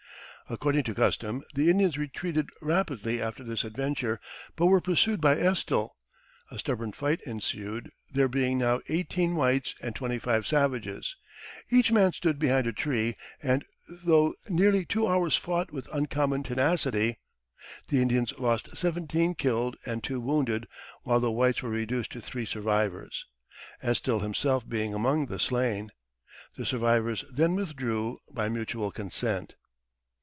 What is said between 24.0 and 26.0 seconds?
himself being among the slain.